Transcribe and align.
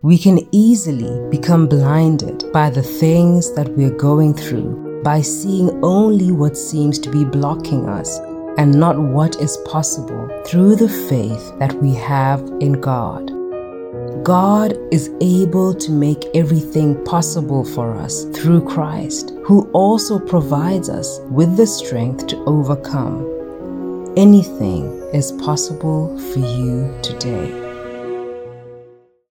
We 0.00 0.16
can 0.16 0.38
easily 0.52 1.28
become 1.28 1.66
blinded 1.66 2.52
by 2.52 2.70
the 2.70 2.84
things 2.84 3.52
that 3.54 3.68
we're 3.70 3.90
going 3.90 4.32
through 4.32 5.02
by 5.02 5.22
seeing 5.22 5.84
only 5.84 6.30
what 6.30 6.56
seems 6.56 7.00
to 7.00 7.10
be 7.10 7.24
blocking 7.24 7.88
us 7.88 8.20
and 8.58 8.72
not 8.72 8.96
what 8.96 9.40
is 9.40 9.56
possible 9.68 10.28
through 10.46 10.76
the 10.76 10.88
faith 10.88 11.58
that 11.58 11.74
we 11.82 11.94
have 11.94 12.40
in 12.60 12.74
God. 12.80 13.32
God 14.22 14.78
is 14.92 15.10
able 15.20 15.74
to 15.74 15.90
make 15.90 16.26
everything 16.32 17.04
possible 17.04 17.64
for 17.64 17.96
us 17.96 18.22
through 18.26 18.68
Christ, 18.68 19.32
who 19.42 19.68
also 19.72 20.20
provides 20.20 20.88
us 20.88 21.18
with 21.28 21.56
the 21.56 21.66
strength 21.66 22.28
to 22.28 22.36
overcome. 22.44 24.14
Anything 24.16 24.84
is 25.12 25.32
possible 25.32 26.16
for 26.30 26.38
you 26.38 26.96
today. 27.02 27.67